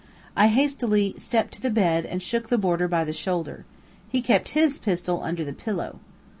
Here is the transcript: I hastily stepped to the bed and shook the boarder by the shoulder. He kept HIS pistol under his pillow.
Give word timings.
I 0.35 0.47
hastily 0.47 1.13
stepped 1.19 1.53
to 1.53 1.61
the 1.61 1.69
bed 1.69 2.07
and 2.07 2.23
shook 2.23 2.49
the 2.49 2.57
boarder 2.57 2.87
by 2.87 3.03
the 3.03 3.13
shoulder. 3.13 3.65
He 4.09 4.19
kept 4.23 4.49
HIS 4.57 4.79
pistol 4.79 5.21
under 5.21 5.43
his 5.45 5.53
pillow. 5.57 5.99